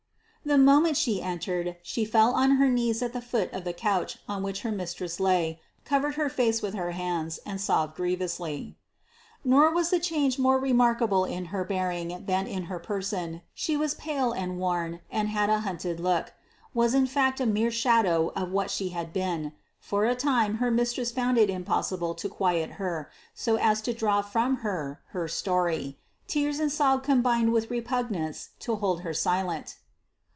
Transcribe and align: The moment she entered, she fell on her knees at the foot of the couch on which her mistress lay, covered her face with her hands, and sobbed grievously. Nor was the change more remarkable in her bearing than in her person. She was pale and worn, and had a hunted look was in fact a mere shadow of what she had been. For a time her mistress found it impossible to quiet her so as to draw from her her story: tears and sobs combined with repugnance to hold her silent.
The 0.43 0.57
moment 0.57 0.97
she 0.97 1.21
entered, 1.21 1.77
she 1.83 2.03
fell 2.03 2.33
on 2.33 2.55
her 2.57 2.67
knees 2.67 3.03
at 3.03 3.13
the 3.13 3.21
foot 3.21 3.53
of 3.53 3.63
the 3.63 3.73
couch 3.73 4.17
on 4.27 4.41
which 4.41 4.61
her 4.63 4.71
mistress 4.71 5.19
lay, 5.19 5.61
covered 5.85 6.15
her 6.15 6.29
face 6.29 6.63
with 6.63 6.73
her 6.73 6.91
hands, 6.91 7.39
and 7.45 7.61
sobbed 7.61 7.95
grievously. 7.95 8.75
Nor 9.45 9.71
was 9.71 9.91
the 9.91 9.99
change 9.99 10.39
more 10.39 10.57
remarkable 10.57 11.25
in 11.25 11.45
her 11.53 11.63
bearing 11.63 12.25
than 12.25 12.47
in 12.47 12.63
her 12.65 12.79
person. 12.79 13.43
She 13.53 13.77
was 13.77 13.93
pale 13.93 14.31
and 14.31 14.57
worn, 14.57 15.01
and 15.11 15.29
had 15.29 15.51
a 15.51 15.59
hunted 15.59 15.99
look 15.99 16.33
was 16.73 16.95
in 16.95 17.05
fact 17.05 17.39
a 17.39 17.45
mere 17.45 17.71
shadow 17.71 18.33
of 18.35 18.51
what 18.51 18.71
she 18.71 18.89
had 18.89 19.13
been. 19.13 19.53
For 19.79 20.05
a 20.05 20.15
time 20.15 20.55
her 20.55 20.71
mistress 20.71 21.11
found 21.11 21.37
it 21.37 21.51
impossible 21.51 22.15
to 22.15 22.27
quiet 22.27 22.71
her 22.71 23.11
so 23.35 23.57
as 23.57 23.79
to 23.83 23.93
draw 23.93 24.23
from 24.23 24.57
her 24.57 25.01
her 25.09 25.27
story: 25.27 25.99
tears 26.27 26.59
and 26.59 26.71
sobs 26.71 27.05
combined 27.05 27.53
with 27.53 27.69
repugnance 27.69 28.49
to 28.61 28.75
hold 28.77 29.01
her 29.01 29.13
silent. 29.13 29.77